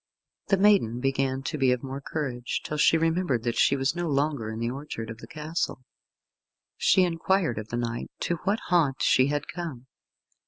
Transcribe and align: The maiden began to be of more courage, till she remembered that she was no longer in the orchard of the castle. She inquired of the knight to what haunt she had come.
The 0.47 0.57
maiden 0.57 0.99
began 0.99 1.43
to 1.43 1.59
be 1.59 1.71
of 1.71 1.83
more 1.83 2.01
courage, 2.01 2.61
till 2.63 2.77
she 2.77 2.97
remembered 2.97 3.43
that 3.43 3.55
she 3.55 3.75
was 3.75 3.95
no 3.95 4.07
longer 4.09 4.49
in 4.49 4.57
the 4.57 4.71
orchard 4.71 5.11
of 5.11 5.19
the 5.19 5.27
castle. 5.27 5.85
She 6.75 7.03
inquired 7.03 7.59
of 7.59 7.67
the 7.67 7.77
knight 7.77 8.09
to 8.21 8.37
what 8.37 8.61
haunt 8.69 9.03
she 9.03 9.27
had 9.27 9.47
come. 9.47 9.85